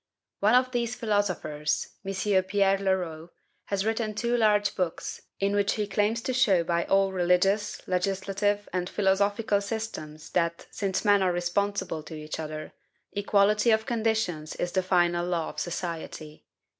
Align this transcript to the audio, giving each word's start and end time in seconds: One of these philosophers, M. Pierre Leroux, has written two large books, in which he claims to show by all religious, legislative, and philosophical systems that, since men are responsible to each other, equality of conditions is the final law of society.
One 0.39 0.55
of 0.55 0.71
these 0.71 0.95
philosophers, 0.95 1.89
M. 2.03 2.43
Pierre 2.45 2.79
Leroux, 2.79 3.29
has 3.65 3.85
written 3.85 4.15
two 4.15 4.35
large 4.35 4.75
books, 4.75 5.21
in 5.39 5.53
which 5.53 5.73
he 5.73 5.85
claims 5.85 6.23
to 6.23 6.33
show 6.33 6.63
by 6.63 6.85
all 6.85 7.11
religious, 7.11 7.87
legislative, 7.87 8.67
and 8.73 8.89
philosophical 8.89 9.61
systems 9.61 10.31
that, 10.31 10.65
since 10.71 11.05
men 11.05 11.21
are 11.21 11.31
responsible 11.31 12.01
to 12.01 12.15
each 12.15 12.39
other, 12.39 12.73
equality 13.11 13.69
of 13.69 13.85
conditions 13.85 14.55
is 14.55 14.71
the 14.71 14.81
final 14.81 15.23
law 15.23 15.49
of 15.49 15.59
society. 15.59 16.47